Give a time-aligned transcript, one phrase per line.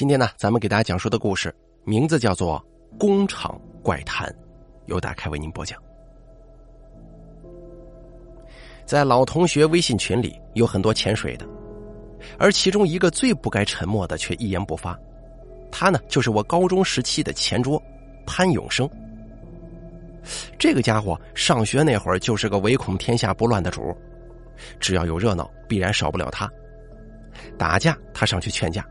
[0.00, 2.58] 今天呢，咱们给大家讲述的故事名字叫做
[2.98, 4.26] 《工厂怪谈》，
[4.86, 5.78] 由大开为您播讲。
[8.86, 11.46] 在老同学微信群里有很多潜水的，
[12.38, 14.98] 而其中一个最不该沉默的却一言不发，
[15.70, 17.78] 他呢就是我高中时期的前桌
[18.24, 18.88] 潘永生。
[20.58, 23.94] 这个家伙上学那会儿就是个唯恐天下不乱的主，
[24.78, 26.50] 只要有热闹，必然少不了他。
[27.58, 28.82] 打架，他上去劝架；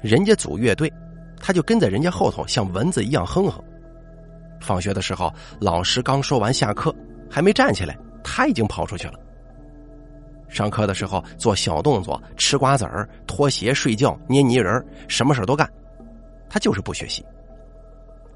[0.00, 0.92] 人家组乐队，
[1.40, 3.62] 他就跟在人家后头，像蚊子一样哼哼。
[4.60, 6.94] 放学的时候，老师刚说完下课，
[7.30, 9.14] 还没站起来，他已经跑出去了。
[10.48, 15.70] 上课的时候做小动作，吃瓜子儿、脱鞋、睡觉、捏泥人，什么事都干。
[16.48, 17.24] 他就是不学习。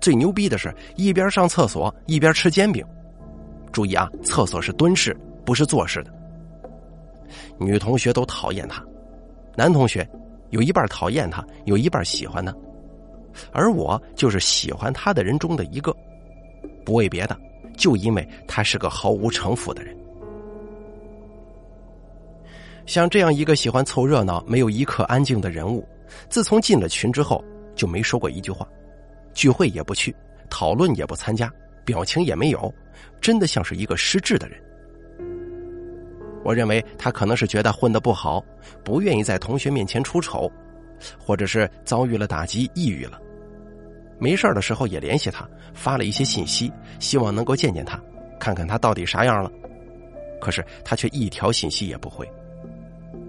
[0.00, 2.84] 最牛逼的是一边上厕所一边吃煎饼。
[3.72, 6.14] 注意啊，厕所是蹲式，不是坐式的。
[7.58, 8.84] 女同学都讨厌他。
[9.56, 10.08] 男同学
[10.54, 12.54] 有一半讨厌他，有一半喜欢他，
[13.52, 15.92] 而我就是喜欢他的人中的一个，
[16.84, 17.36] 不为别的，
[17.76, 19.96] 就因为他是个毫无城府的人。
[22.86, 25.84] 像这样一个喜欢凑热闹、没有一刻安静的人物，
[26.28, 28.64] 自从进了群之后就没说过一句话，
[29.32, 30.14] 聚会也不去，
[30.48, 31.52] 讨论也不参加，
[31.84, 32.72] 表情也没有，
[33.20, 34.63] 真的像是一个失智的人。
[36.44, 38.44] 我认为他可能是觉得混得不好，
[38.84, 40.50] 不愿意在同学面前出丑，
[41.18, 43.18] 或者是遭遇了打击，抑郁了。
[44.18, 46.70] 没事的时候也联系他，发了一些信息，
[47.00, 47.98] 希望能够见见他，
[48.38, 49.50] 看看他到底啥样了。
[50.40, 52.30] 可是他却一条信息也不回。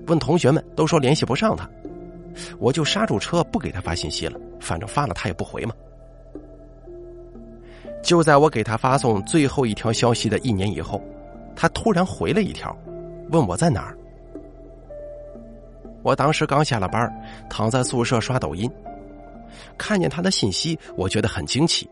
[0.07, 1.67] 问同学们都说联系不上他，
[2.59, 5.73] 我就刹住车不给他发信息了，反正发了他也不回嘛。
[8.03, 11.01] 就在我给他发送最后一条消息的一年以后，
[11.55, 12.75] 他突然回了一条。
[13.29, 13.97] 问我在哪儿？
[16.03, 17.11] 我当时刚下了班，
[17.49, 18.69] 躺在宿舍刷抖音，
[19.77, 21.89] 看见他的信息，我觉得很惊奇，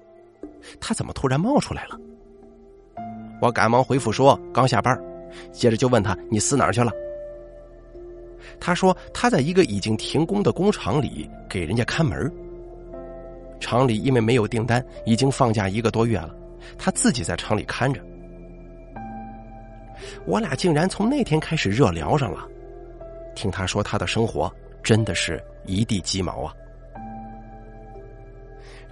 [0.79, 1.99] 他怎么突然冒出来了？
[3.41, 4.97] 我赶忙回复说刚下班，
[5.51, 6.91] 接着就问他你死哪儿去了？
[8.59, 12.31] 他说他在一个已经停工的工厂里给人家看门，
[13.59, 16.35] 厂里因为没有订单，已经放假一个多月了，
[16.77, 17.99] 他自己在厂里看着。
[20.25, 22.47] 我俩竟然从那天开始热聊上了，
[23.35, 26.53] 听他说他的生活真的是一地鸡毛啊！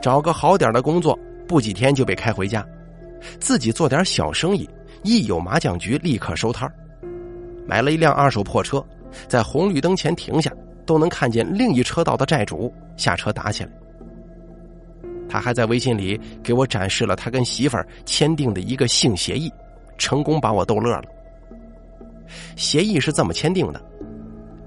[0.01, 1.17] 找个好点的工作，
[1.47, 2.61] 不几天就被开回家；
[3.39, 4.67] 自己做点小生意，
[5.03, 6.71] 一有麻将局立刻收摊
[7.67, 8.83] 买了一辆二手破车，
[9.27, 10.51] 在红绿灯前停下，
[10.85, 13.69] 都能看见另一车道的债主下车打起来。
[15.29, 19.49] 他还在微信里给我展示了他跟媳妇儿签订的一个性协议。
[20.01, 21.03] 成功把我逗乐了。
[22.55, 23.79] 协议是这么签订的：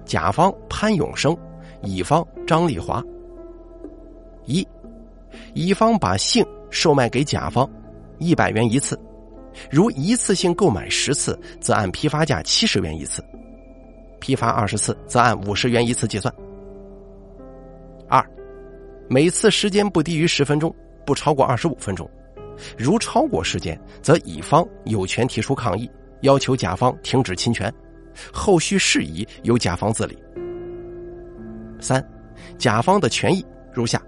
[0.05, 1.37] 甲方潘永生，
[1.83, 3.03] 乙方张丽华。
[4.45, 4.65] 一，
[5.55, 7.69] 乙方把性售卖给甲方，
[8.19, 8.97] 一百元一次，
[9.69, 13.21] 如一次性购买十次，则按批发价七十元一次；
[14.21, 16.33] 批发二十次，则按五十元一次计算。
[18.09, 18.25] 二，
[19.09, 20.73] 每次时间不低于十分钟，
[21.05, 22.09] 不超过二十五分钟。
[22.77, 27.73] 如超过时间，则乙方有权提出抗议，要求甲方停止侵权，
[28.33, 30.19] 后续事宜由甲方自理。
[31.81, 32.05] 三，
[32.59, 34.01] 甲方的权益如下：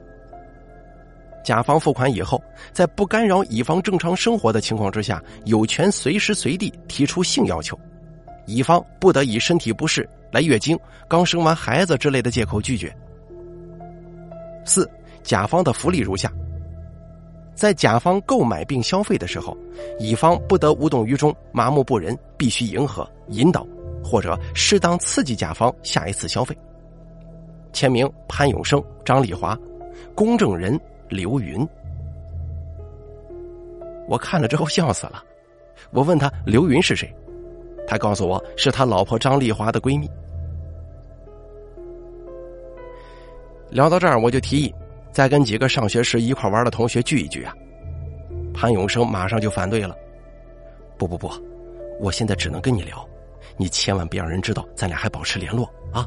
[1.44, 2.42] 甲方付款以后，
[2.72, 7.78] 在不干扰乙方正常生活的情况之下，有权随时随地提出性要求，
[8.46, 10.78] 乙方不得以身体不适、来月经、
[11.08, 12.94] 刚生完孩子之类的借口拒绝。
[14.64, 14.90] 四，
[15.22, 16.32] 甲方的福利如下。
[17.56, 19.56] 在甲方购买并消费的时候，
[19.98, 23.66] 乙方不得无动于衷、麻木不仁，必须迎合、引导，
[24.04, 26.56] 或者适当刺激甲方下一次消费。
[27.72, 29.58] 签名：潘永生、张丽华，
[30.14, 30.78] 公证人：
[31.08, 31.66] 刘云。
[34.06, 35.24] 我看了之后笑死了，
[35.90, 37.10] 我问他刘云是谁，
[37.88, 40.08] 他告诉我是他老婆张丽华的闺蜜。
[43.70, 44.72] 聊到这儿，我就提议。
[45.16, 47.54] 再跟几个上学时一块玩的同学聚一聚啊！
[48.52, 49.96] 潘永生马上就反对了
[50.98, 51.30] ：“不不不，
[51.98, 53.02] 我现在只能跟你聊，
[53.56, 56.06] 你千万别让人知道咱俩还保持联络啊！”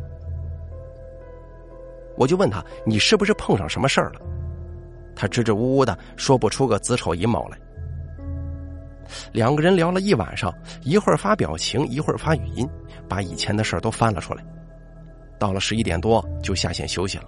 [2.18, 4.22] 我就问他：“你是不是碰上什么事儿了？”
[5.18, 7.58] 他支支吾吾的说不出个子丑寅卯来。
[9.32, 10.54] 两个人聊了一晚上，
[10.84, 12.70] 一会儿发表情，一会儿发语音，
[13.08, 14.46] 把以前的事儿都翻了出来。
[15.40, 17.24] 到了十一点多，就下线休息了。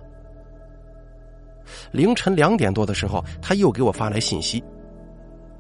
[1.92, 4.64] 凌晨两点多的时候，他又给我发来信息，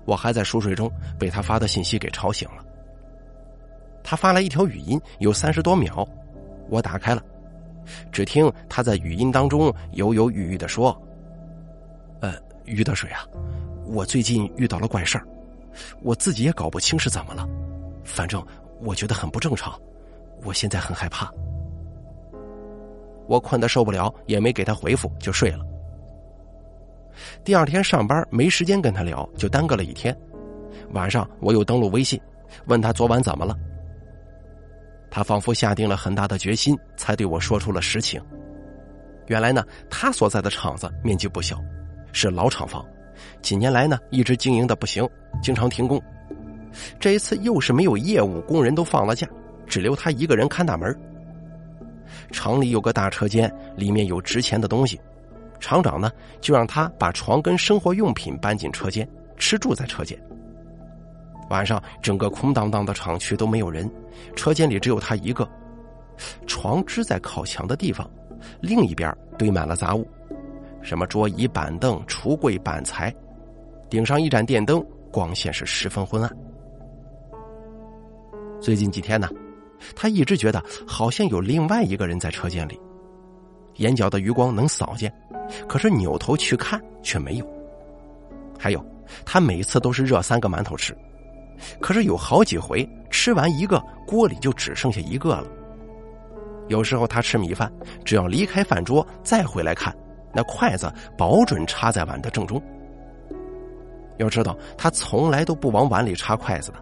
[0.05, 2.63] 我还在熟睡中，被他发的信息给吵醒了。
[4.03, 6.07] 他发来一条语音，有三十多秒，
[6.69, 7.21] 我打开了，
[8.11, 10.99] 只听他在语音当中犹犹豫豫的说
[12.21, 12.33] ：“呃，
[12.65, 13.27] 于德水啊，
[13.85, 15.27] 我最近遇到了怪事儿，
[16.01, 17.47] 我自己也搞不清是怎么了，
[18.03, 18.43] 反正
[18.79, 19.79] 我觉得很不正常，
[20.43, 21.31] 我现在很害怕。”
[23.27, 25.63] 我困得受不了，也没给他回复，就睡了。
[27.43, 30.15] 第二天上班没时间跟他聊，就耽搁了一天。
[30.91, 32.19] 晚上我又登录微信，
[32.65, 33.55] 问他昨晚怎么了。
[35.09, 38.21] 他仿佛下定了很大的决心，才对我说出了实情。
[39.27, 41.61] 原来呢，他所在的厂子面积不小，
[42.11, 42.85] 是老厂房，
[43.41, 45.07] 几年来呢一直经营的不行，
[45.41, 46.01] 经常停工。
[46.99, 49.27] 这一次又是没有业务，工人都放了假，
[49.67, 50.97] 只留他一个人看大门。
[52.31, 54.99] 厂里有个大车间，里面有值钱的东西。
[55.61, 56.11] 厂长呢，
[56.41, 60.21] 就让他把床跟生活用品搬进车间，吃住在车间。
[61.49, 63.89] 晚上整个空荡荡的厂区都没有人，
[64.35, 65.47] 车间里只有他一个。
[66.45, 68.09] 床支在靠墙的地方，
[68.59, 70.07] 另一边堆满了杂物，
[70.81, 73.13] 什么桌椅板凳、橱柜板材，
[73.89, 76.31] 顶上一盏电灯，光线是十分昏暗。
[78.59, 79.27] 最近几天呢，
[79.95, 82.79] 他一直觉得好像有另外一个人在车间里，
[83.75, 85.13] 眼角的余光能扫见。
[85.67, 87.45] 可是扭头去看却没有。
[88.57, 88.85] 还有，
[89.25, 90.95] 他每次都是热三个馒头吃，
[91.79, 95.47] 可是有好几回吃完一个，锅里就只剩下一个了。
[96.67, 97.69] 有时候他吃米饭，
[98.05, 99.93] 只要离开饭桌再回来看，
[100.33, 102.61] 那筷子保准插在碗的正中。
[104.17, 106.77] 要知道，他从来都不往碗里插筷子的。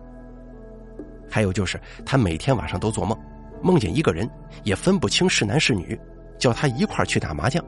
[1.27, 3.18] 还有就是，他每天晚上都做梦，
[3.63, 4.30] 梦见一个人，
[4.63, 6.00] 也分不清是男是女，
[6.39, 7.63] 叫他一块去打麻将。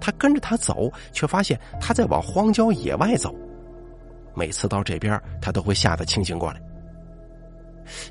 [0.00, 3.34] 他跟着他走，却发现他在往荒郊野外走。
[4.34, 6.60] 每次到这边，他都会吓得清醒过来。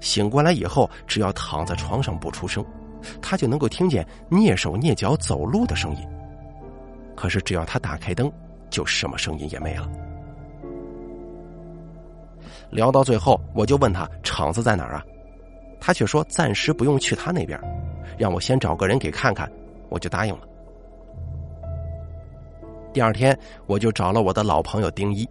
[0.01, 2.63] 醒过来以后，只要躺在床上不出声，
[3.21, 6.07] 他就能够听见蹑手蹑脚走路的声音。
[7.15, 8.31] 可是只要他打开灯，
[8.69, 9.89] 就什么声音也没了。
[12.69, 15.03] 聊到最后，我就问他厂子在哪儿啊？
[15.79, 17.59] 他却说暂时不用去他那边，
[18.17, 19.51] 让我先找个人给看看，
[19.89, 20.41] 我就答应了。
[22.91, 25.27] 第二天，我就找了我的老朋友丁一，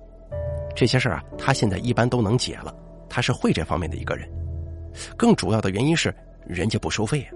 [0.75, 2.75] 这些事儿啊，他现在一般都能解了。
[3.09, 4.29] 他是会这方面的一个人，
[5.17, 6.15] 更主要的原因是
[6.47, 7.31] 人家不收费啊。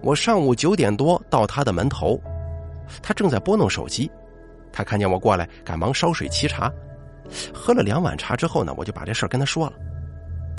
[0.00, 2.18] 我上午九点多到他的门头，
[3.02, 4.10] 他正在拨弄手机，
[4.72, 6.72] 他看见我过来，赶忙烧水沏茶。
[7.52, 9.72] 喝了两碗茶之后呢，我就把这事儿跟他说了。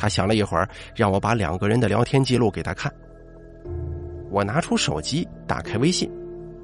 [0.04, 2.92] 他想了一会儿，让我把两个人的聊天记录给他看。
[4.30, 6.12] 我拿出手机，打开微信。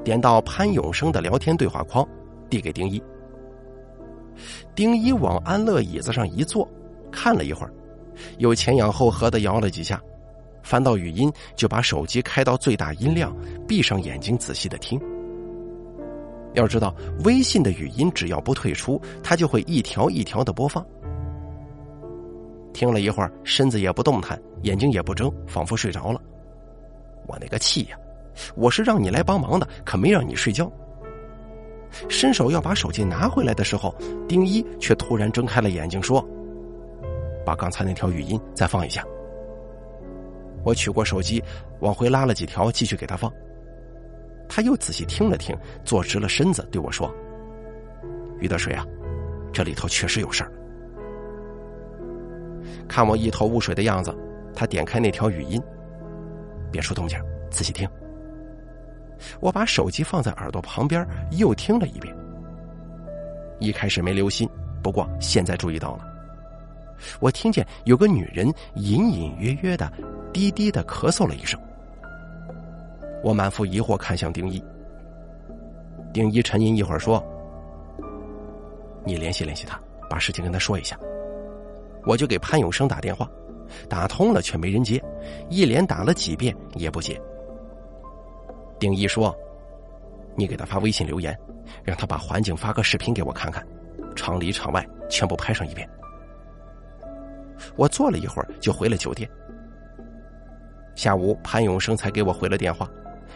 [0.04, 2.06] 点到潘永生的聊天对话框，
[2.50, 3.02] 递给丁一。
[4.76, 6.70] 丁一往安乐椅子上一坐，
[7.14, 7.72] 看了一会儿，
[8.40, 10.02] 又前仰后合的摇了几下，
[10.62, 13.34] 翻到语音，就把手机开到最大音量，
[13.66, 15.00] 闭上眼睛仔细的听。
[16.56, 16.94] 要知道，
[17.24, 20.86] 微信的语音只要不退出，它就会一条一条的播放。
[22.80, 26.22] 听了一会儿，身子也不动弹，眼睛也不睁，仿佛睡着了。
[27.28, 27.98] 我那个气呀！
[28.56, 30.72] 我是让你来帮忙的，可没让你睡觉。
[32.08, 33.94] 伸手要把手机拿回来的时候，
[34.30, 36.26] 丁一却突然睁开了眼睛，说
[37.46, 39.04] ：“把刚才那条语音再放一下。”
[40.64, 41.44] 我取过手机，
[41.82, 43.30] 往回拉了几条，继续给他放。
[44.48, 45.54] 他又仔细听了听，
[45.84, 47.14] 坐直了身子，对我说
[48.40, 48.86] ：“于德水啊，
[49.52, 50.52] 这里头确实有事儿。”
[52.88, 54.16] 看我一头雾水的样子，
[54.56, 55.62] 他点开那条语音，
[56.72, 57.88] 别出动静，仔细听。
[59.40, 62.16] 我把手机放在耳朵旁边，又听了一遍。
[63.60, 64.50] 一开始没留心，
[64.82, 66.06] 不过现在注意到了。
[67.20, 69.92] 我听见有个女人隐隐约约的、
[70.34, 71.60] 低低的咳嗽了一声。
[73.22, 74.64] 我满腹疑惑看向丁一，
[76.14, 77.22] 丁一沉吟一会儿说
[79.04, 79.78] ：“你联系联系他，
[80.10, 80.98] 把事情跟他说一下。”
[82.06, 83.30] 我就给潘永生打电话，
[83.88, 85.04] 打通了却没人接，
[85.50, 87.20] 一连打了几遍也不接。
[88.80, 89.36] 丁一说
[90.36, 91.38] ：“你给他发微信留言，
[91.84, 93.66] 让他把环境发个视频给我看看，
[94.16, 95.88] 厂里厂外全部拍上一遍。”
[97.76, 99.30] 我坐了一会儿就回了酒店。
[100.96, 102.90] 下午潘永生才给我回了电话，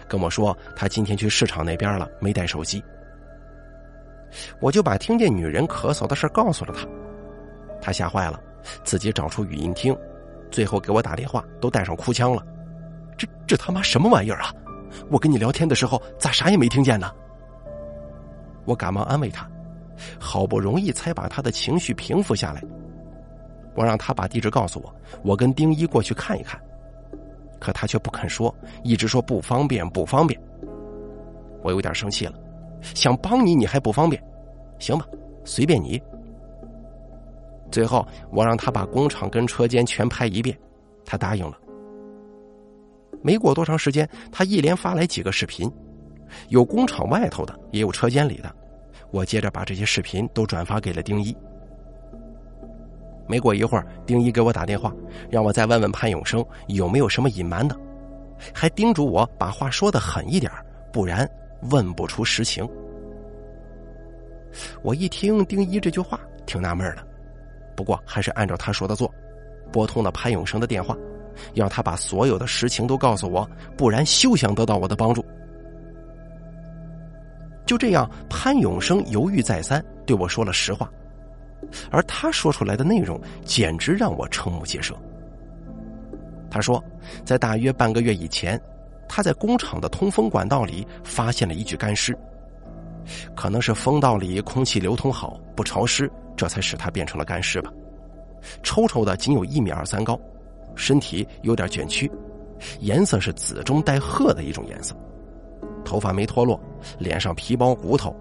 [0.07, 2.81] 跟我说他今天去市场那边了，没带手机。
[4.59, 6.87] 我就把听见女人咳嗽的事告诉了他，
[7.81, 8.41] 他吓坏了，
[8.83, 9.95] 自己找出语音听，
[10.51, 12.45] 最后给我打电话都带上哭腔了。
[13.17, 14.53] 这这他妈什么玩意儿啊！
[15.09, 17.11] 我跟你聊天的时候，咋啥也没听见呢？
[18.65, 19.49] 我赶忙安慰他，
[20.19, 22.63] 好不容易才把他的情绪平复下来。
[23.75, 26.61] 我让他把地址告诉我，我跟丁一过去看一看。
[27.59, 28.53] 可他却不肯说，
[28.83, 30.39] 一直说不方便，不方便。
[31.61, 32.33] 我有点生气了，
[32.81, 34.21] 想帮你，你还不方便？
[34.79, 35.05] 行吧，
[35.45, 36.01] 随便你。
[37.73, 40.55] 最后，我让他把工厂跟车间全拍一遍，
[41.03, 41.57] 他答应了。
[43.23, 45.67] 没过多长时间，他一连发来几个视频，
[46.49, 48.55] 有工厂外头的，也有车间里的。
[49.09, 51.35] 我接着把这些视频都转发给了丁一。
[53.27, 54.93] 没过一会儿，丁一给我打电话，
[55.31, 57.75] 让我再问问潘永生有没有什么隐瞒的，
[58.53, 60.51] 还叮嘱我把话说的狠一点，
[60.91, 61.27] 不然
[61.71, 62.69] 问不出实情。
[64.83, 67.07] 我一听丁一这句话，挺纳闷的，
[67.75, 69.13] 不过还是按照他说的做，
[69.71, 70.95] 拨通了潘永生的电话，
[71.53, 75.23] 要他把所有的实情都告诉我，不然休想得到我的帮助。
[77.65, 80.89] 就这样，潘永生犹豫再三，对我说了实话。
[81.89, 84.93] 而他说出来的内容简直让我瞠目结舌。
[86.51, 86.83] 他说，
[87.25, 88.61] 在大约半个月以前，
[89.07, 92.15] 他在工厂的通风管道里发现了一具干尸，
[93.33, 97.71] 可能是风道里空气流通好，不潮湿，这才使他变成了干尸吧。
[98.61, 100.19] 抽抽的，仅有一米二三高，
[100.75, 102.11] 身体有点卷曲，
[102.79, 104.95] 颜色是紫中带褐的一种颜色，
[105.85, 106.59] 头发没脱落，
[106.99, 108.15] 脸上皮包骨头，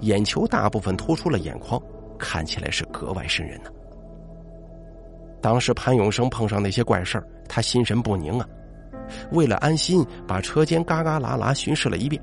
[0.00, 1.80] 眼球大部分突出了眼眶。
[2.22, 3.70] 看起来是格外瘆人呢。
[5.40, 8.46] 当时潘永生碰上那些怪事儿，他心神不宁啊。
[9.32, 12.22] 为了安心，把车间嘎嘎啦啦巡视了一遍，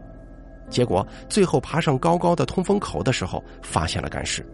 [0.70, 4.46] 结果最后爬上高高的通风口的时候，发现了干尸。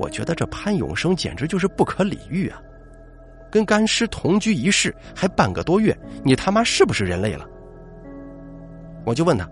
[0.00, 2.58] 我觉得这潘永生简直就是不可理喻啊！
[3.50, 7.46] 跟干尸同居一室还半个多月，你他妈是不是人类了？
[9.04, 9.46] 我就问他：“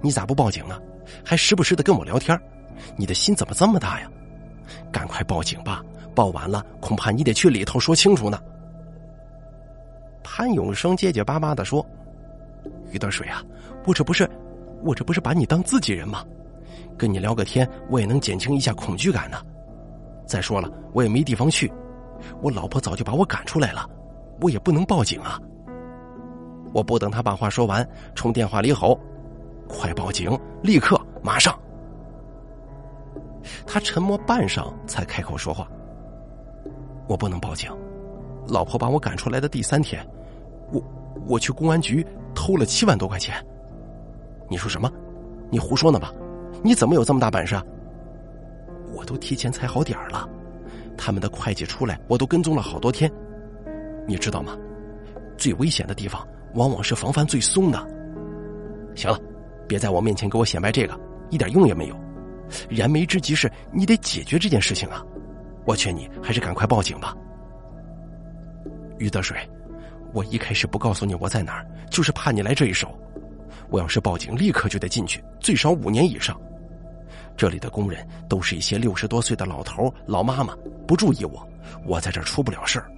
[0.00, 0.78] 你咋不报警啊？
[1.24, 2.38] 还时不时的跟我聊天？”
[2.94, 4.08] 你的心怎么这么大呀？
[4.92, 5.82] 赶快报警吧！
[6.14, 8.38] 报完了，恐怕你得去里头说清楚呢。
[10.22, 11.84] 潘永生结结巴巴的说
[12.92, 13.42] ：“于德水啊，
[13.84, 14.30] 我这不是，
[14.84, 16.24] 我这不是把你当自己人吗？
[16.96, 19.42] 跟你聊个天，我也能减轻一下恐惧感呢。
[20.26, 21.72] 再说了，我也没地方去，
[22.42, 23.88] 我老婆早就把我赶出来了，
[24.40, 25.40] 我也不能报警啊。”
[26.74, 28.98] 我不等他把话说完，冲电话里吼
[29.66, 30.38] ：“快报警！
[30.62, 31.58] 立刻，马上！”
[33.64, 35.66] 他沉默半晌，才开口说话
[37.08, 37.70] ：“我不能报警，
[38.46, 40.06] 老婆把我赶出来的第三天，
[40.72, 40.82] 我
[41.26, 42.04] 我去公安局
[42.34, 43.34] 偷了七万多块钱。
[44.48, 44.90] 你说什么？
[45.48, 46.12] 你胡说呢吧？
[46.62, 47.64] 你怎么有这么大本事啊？
[48.92, 50.28] 我都提前踩好点儿了，
[50.96, 53.10] 他们的会计出来，我都跟踪了好多天。
[54.06, 54.56] 你知道吗？
[55.36, 57.78] 最危险的地方，往往是防范最松的。
[58.94, 59.18] 行了，
[59.68, 60.98] 别在我面前给我显摆这个，
[61.30, 61.96] 一点用也没有。”
[62.70, 65.04] 燃眉之急是你得解决这件事情啊！
[65.64, 67.12] 我劝你还是赶快报警吧。
[68.98, 69.36] 于德水，
[70.12, 72.96] 我一开始不告诉你我在哪儿，就是怕你来这一手。
[73.68, 76.40] 我要是报警，立刻就得进去，最少五年以上。
[77.36, 81.46] 这里的工人都是一些六十多岁的老头老妈妈，不注意我，
[81.84, 82.90] 我在这儿出不了事儿。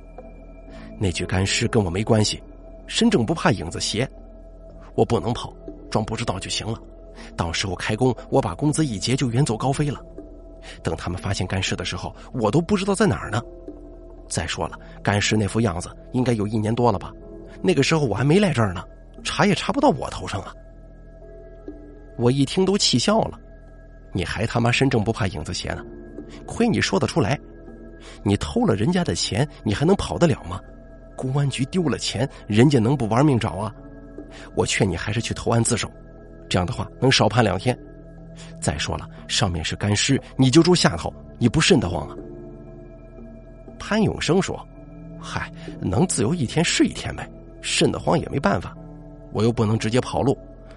[0.99, 2.42] 那具干尸跟我没关系，
[2.87, 4.09] 身正不怕影子斜，
[4.95, 5.52] 我不能跑，
[5.90, 6.80] 装不知道就行了。
[7.37, 10.00] 到时候开工，我把工资一结就远走高飞了。
[10.83, 13.42] 等他们发现干尸的时候，我都不知道在哪儿呢。
[14.28, 17.12] 再说了，干尸那副样子应该有一年多了吧？
[17.61, 18.85] 那个时候我还没来这儿呢，
[19.25, 20.54] 查也查不到我头上啊！
[22.16, 23.40] 我一听都气笑了。
[24.18, 25.84] 你还他妈身正不怕影子斜呢？
[26.44, 27.38] 亏你说得出来！
[28.25, 30.60] 你偷了人家的钱，你还能跑得了吗？
[31.16, 33.72] 公安局丢了钱，人家能不玩命找啊？
[34.56, 35.88] 我劝你还是去投案自首。
[36.48, 37.78] 这样的话能少判两天。
[38.60, 42.16] 再说了，上面是干尸，你就住下头，你不瘆得慌啊？
[43.78, 44.66] 潘永生说
[45.22, 45.48] ：“嗨，
[45.80, 47.30] 能自由一天是一天呗，
[47.62, 48.76] 瘆得慌也没办法，
[49.30, 50.37] 我又不能直接跑路，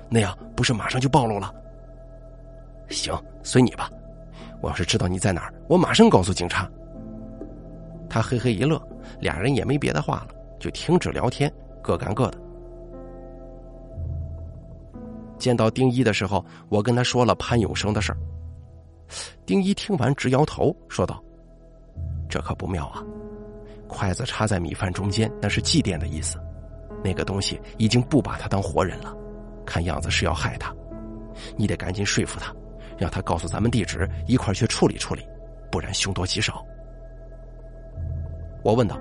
[0.10, 1.52] 那样不是马上就暴露了？”
[2.92, 3.90] 行，随你吧。
[4.62, 6.70] 我要是知道你在哪儿，我马上告诉警察。
[8.10, 8.82] 他嘿嘿一乐，
[9.20, 12.38] 俩人也没别的话了，就停止聊天，各干各的。
[15.40, 18.18] 见到丁一的时候，我跟他说了潘永生的事儿。
[19.46, 21.24] 丁一听完直摇头，说道
[22.30, 23.04] ：“这可不妙啊！
[23.88, 26.40] 筷子插在米饭中间，那是祭奠的意思。
[27.04, 29.18] 那个东西已经不把他当活人了，
[29.66, 30.72] 看样子是要害他。
[31.58, 32.54] 你得赶紧说服他，
[33.02, 35.28] 让他告诉咱们地址，一块去处理处理，
[35.72, 36.64] 不然凶多吉少。”
[38.64, 38.96] 我问道：“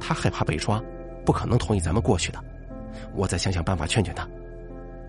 [0.00, 0.82] 他害怕被抓，
[1.26, 2.42] 不可能同意咱们过去的。
[3.14, 4.26] 我再想想办法劝劝他。”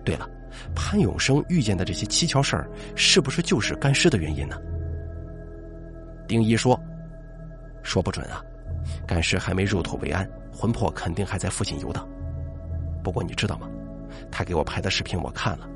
[0.04, 0.28] 对了，
[0.74, 4.60] 潘永生遇见的这些蹊跷事儿，是不是就是干尸的原因呢？
[6.28, 6.78] 丁一说
[7.82, 8.44] ：“说不准啊，
[9.06, 12.06] 干尸还没入土为安，魂魄肯定还在附近游荡。
[13.02, 13.66] 不过你知道吗？
[14.30, 15.66] 他给我拍的视频我看了，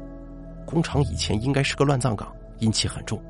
[0.66, 3.22] 工厂以前应该是个乱葬岗，阴气很重，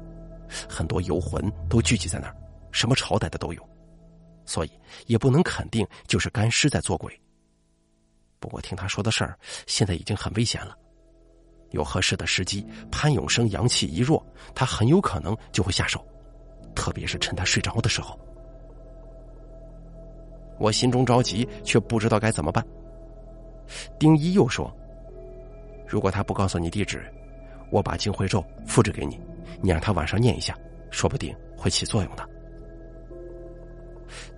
[0.68, 2.34] 很多游魂都聚集在那儿，
[2.72, 3.68] 什么朝代的都有，
[4.46, 4.70] 所以
[5.06, 7.12] 也不能肯定就是干尸在作鬼。
[8.40, 10.76] 不过听他说的事儿，现在已经很危险了。
[11.70, 14.24] 有合适的时机，潘永生阳气一弱，
[14.54, 16.04] 他很有可能就会下手，
[16.74, 18.18] 特别是趁他睡着的时候。
[20.58, 22.64] 我心中着急，却不知道该怎么办。
[23.98, 24.74] 丁一又说
[25.86, 27.12] ：“如果他不告诉你地址，
[27.70, 29.20] 我把净慧咒复制给你，
[29.60, 30.56] 你让他晚上念一下，
[30.90, 32.28] 说不定会起作用的。”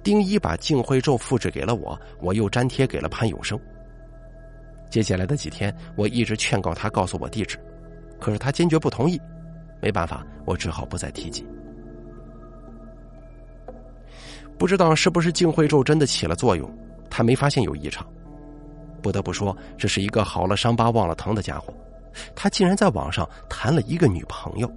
[0.02, 3.58] 丁一把净慧咒复制给了我，我又粘贴给了潘永生。
[4.88, 7.58] 接下来的几天，我一直劝告他告诉我地址，
[8.18, 9.20] 可是他坚决不同意。
[9.80, 11.46] 没办法，我只好不再提及。
[14.56, 16.68] 不知道是不是净慧咒真的起了作用，
[17.10, 18.06] 他没发现有异常。
[19.02, 21.72] 不得不说，这是一个好了伤疤忘了疼的家伙。
[22.34, 24.70] 他竟然在网上谈了一个女朋友，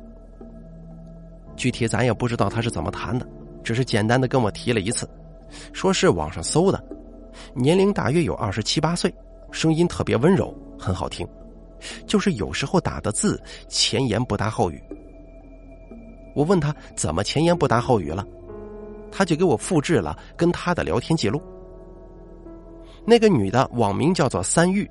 [1.56, 3.28] 具体咱也不知道他是怎么谈的，
[3.64, 5.10] 只是简单的跟我提了一次，
[5.74, 6.84] 说是网上搜的，
[7.54, 9.14] 年龄大约有二十七八岁。
[9.52, 11.28] 声音特别温柔，很好听，
[12.08, 14.82] 就是有时候打的字前言不搭后语。
[16.34, 18.26] 我问他怎么前言不搭后语了，
[19.12, 21.42] 他就给我复制了跟他的聊天记录。
[23.06, 24.90] 那个女的网名叫做三玉。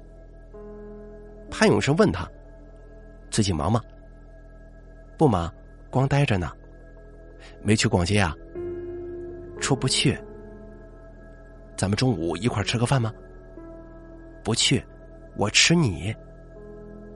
[1.50, 2.28] 潘永生问他
[3.30, 3.80] ：“最近忙吗
[5.18, 5.52] ？”“不忙，
[5.90, 6.50] 光待着呢。
[7.62, 8.34] ”“没去逛街啊
[9.60, 10.18] ？”“出不去。
[11.76, 13.12] ”“咱们中午一块吃个饭吗？”
[14.42, 14.82] 不去，
[15.36, 16.14] 我吃你。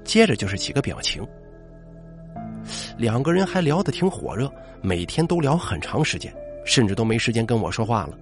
[0.04, 1.26] 接着就是几个表情，
[2.98, 6.30] 两个人还聊得挺火热，每天都聊很长时间，
[6.66, 8.18] 甚至都没时间跟我说话了。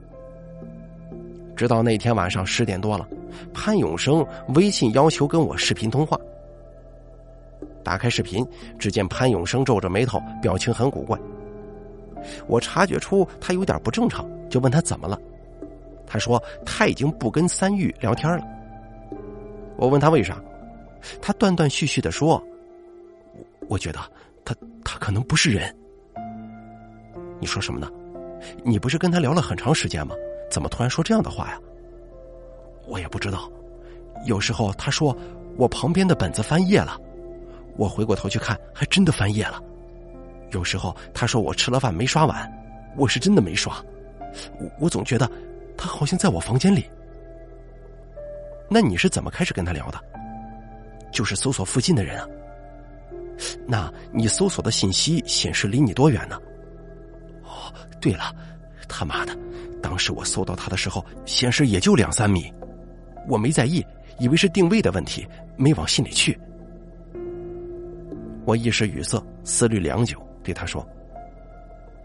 [1.57, 3.07] 直到那天晚上十点多了，
[3.53, 6.19] 潘永生微信要求跟我视频通话。
[7.85, 8.47] 打开视频，
[8.79, 11.19] 只见潘永生皱着眉头，表情很古怪。
[12.47, 15.19] 我察觉出他有点不正常，就问他怎么了。
[16.07, 18.45] 他说他已经不跟三玉聊天了。
[19.77, 20.41] 我问他为啥，
[21.21, 22.43] 他断断续续的说
[23.69, 23.99] ：“我觉得
[24.45, 25.75] 他他可能不是人。”
[27.41, 27.91] 你说什么呢？
[28.63, 30.15] 你不是跟他聊了很长时间吗？
[30.53, 31.59] 怎么突然说这样的话呀？
[32.87, 33.51] 我也不知道。
[34.27, 35.17] 有时候他说
[35.57, 37.01] 我旁边的本子翻页了，
[37.79, 39.59] 我回过头去看，还真的翻页了。
[40.51, 42.53] 有时候他说我吃了饭没刷碗，
[42.99, 43.75] 我是真的没刷。
[44.79, 45.27] 我总觉得
[45.75, 46.85] 他好像在我房间里。
[48.69, 49.99] 那你是怎么开始跟他聊的？
[51.11, 52.29] 就是搜索附近的人啊。
[53.67, 56.39] 那你搜索的信息显示离你多远呢？
[57.43, 58.35] 哦，对了，
[58.95, 59.35] 他妈的，
[59.83, 62.53] 当时我搜到他的时候显示也就两三米，
[63.27, 63.85] 我没在意，
[64.19, 65.27] 以为是定位的问题，
[65.57, 66.39] 没往心里去。
[68.45, 70.87] 我一时语塞，思虑良久，对他说：“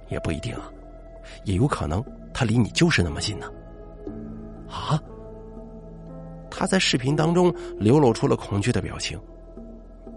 [0.09, 0.71] 也不一定啊，
[1.43, 3.51] 也有可能他离你就是那么近呢。”
[4.71, 5.01] 啊？
[6.49, 9.19] 他在视频当中流露出了恐惧的表情。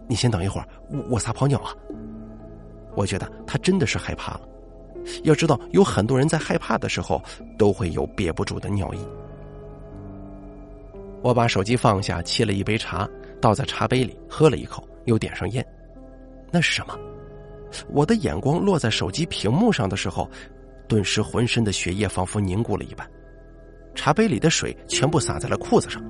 [0.07, 1.75] 你先等一会儿，我我撒泡尿啊。
[2.95, 4.41] 我觉得他真的是害怕了。
[5.25, 7.23] 要知道，有很多人在害怕的时候
[7.59, 8.99] 都会有憋不住的尿意。
[11.23, 13.09] 我把手机放下，沏了一杯茶，
[13.41, 15.67] 倒在茶杯里，喝了一口，又点上烟。
[16.51, 16.99] 那是什么？
[17.91, 20.29] 我的眼光落在手机屏幕上的时候，
[20.89, 23.09] 顿时浑身的血液仿佛凝固了一般，
[23.95, 26.03] 茶杯里的水全部洒在了裤子上。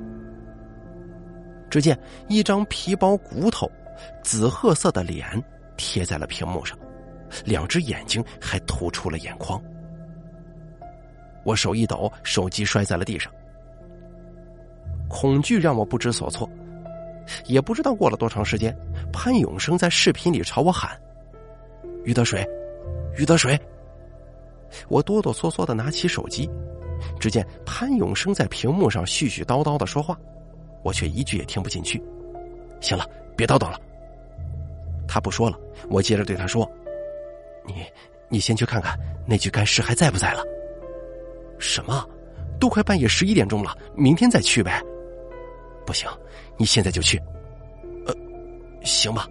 [1.69, 1.99] 只见
[2.29, 3.71] 一张皮包骨头、
[4.23, 5.43] 紫褐色的脸
[5.77, 6.79] 贴在了屏幕上，
[7.45, 9.61] 两只眼睛还突出了眼眶。
[11.45, 13.33] 我手一抖，手机摔在了地上。
[15.09, 16.49] 恐惧让我不知所措，
[17.47, 18.77] 也不知道过了多长时间，
[19.13, 20.97] 潘永生在视频里朝我喊
[22.05, 22.47] ：“于德水，
[23.17, 23.59] 于德水。”
[24.89, 26.49] 我哆哆嗦嗦的拿起手机，
[27.19, 30.17] 只见潘永生在屏幕上絮絮叨叨的说话。
[30.83, 32.01] 我却一句也听不进去。
[32.81, 33.05] 行了，
[33.37, 33.79] 别叨叨了。
[35.09, 36.71] 他不说了，我接着对他说
[37.71, 37.85] ：“你，
[38.29, 40.43] 你先去看看那具干尸还在不在了。”
[41.59, 42.09] 什么？
[42.59, 44.83] 都快半夜十一点钟了，明天再去呗。
[45.87, 46.09] 不行，
[46.57, 47.19] 你现在就去。
[48.07, 48.15] 呃，
[48.83, 49.27] 行吧。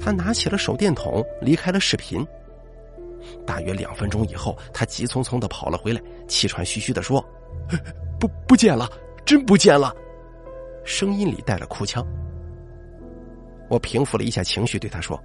[0.00, 2.24] 他拿起了手电筒，离开了视频。
[3.46, 7.24] 大约两分钟以后，他急匆匆的跑了回来，气喘吁吁的说
[8.20, 8.88] ：“不，不见了。”
[9.24, 9.90] 真不见了，
[10.84, 12.06] 声音里带了哭腔。
[13.70, 15.18] 我平复了一下情绪，对他说：“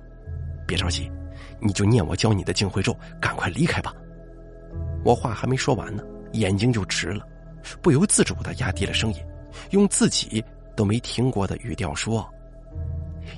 [0.65, 1.11] 别着急，
[1.59, 3.93] 你就念我教你的净慧咒，赶快离开吧。”
[5.03, 7.25] 我话还没说完呢，眼睛就直了，
[7.81, 9.19] 不由自主的压低了声音，
[9.71, 10.43] 用自己
[10.75, 12.27] 都没听过的语调说：“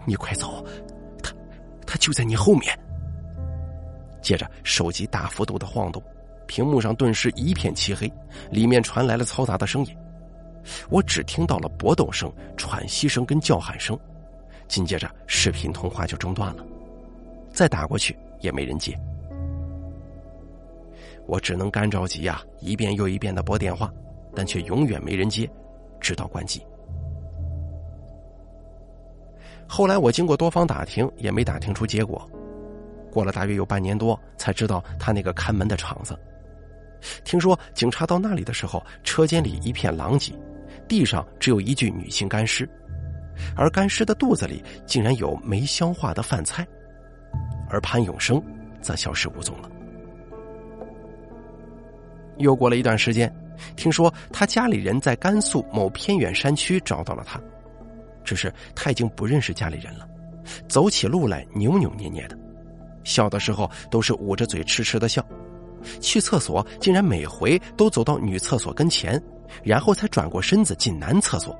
[0.06, 0.66] 你快走，
[1.22, 1.32] 他，
[1.86, 2.78] 他就在你后面。”
[4.22, 6.02] 接着手机大幅度的晃动，
[6.48, 8.12] 屏幕上顿时一片漆黑，
[8.50, 9.98] 里面传来了嘈杂的声音，
[10.90, 13.98] 我只听到了搏斗声、喘息声跟叫喊声，
[14.68, 16.66] 紧接着视频通话就中断了，
[17.54, 18.98] 再打过去也没人接。
[21.28, 23.94] 我只能干着急呀，一遍又一遍的拨电话，
[24.36, 25.50] 但却永远没人接，
[26.00, 26.62] 直到关机。
[29.68, 32.30] 后来我经过多方打听，也没打听出结果。
[33.10, 36.18] 过了大约有半年多，才知道他那个看门的厂子。
[37.24, 40.34] 听说警察到那里的时候，车间里一片狼藉，
[40.88, 42.68] 地上只有一具女性干尸，
[43.56, 46.68] 而干尸的肚子里竟然有没消化的饭菜，
[47.72, 48.42] 而潘永生
[48.82, 49.70] 则消失无踪了。
[52.38, 53.34] 又过了一段时间，
[53.76, 57.40] 听说他家里人在甘肃某偏远山区找到了他，
[58.24, 60.08] 只是他已经不认识家里人了，
[60.68, 62.38] 走起路来扭扭捏捏的，
[63.04, 65.24] 笑的时候都是捂着嘴痴痴的笑，
[66.00, 69.22] 去厕所竟然每回都走到女厕所跟前，
[69.64, 71.56] 然后才转过身子进男厕所。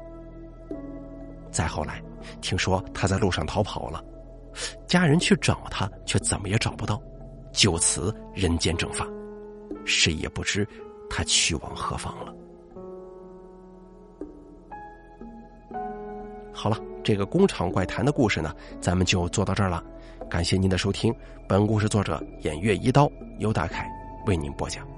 [1.52, 2.02] 再后来，
[2.40, 4.04] 听说他在路上逃跑了，
[4.88, 7.02] 家人去找他，却怎么也找不到，
[7.52, 9.06] 就此人间蒸发。
[9.86, 10.68] 谁也不知
[11.10, 12.34] 他去往何方了。
[16.54, 19.84] 好了，这个工厂怪谈的故事呢，咱们就做到这儿了。
[20.30, 21.14] 感谢您的收听，
[21.48, 23.90] 本故事作者偃月一刀，由大凯
[24.28, 24.91] 为您播讲。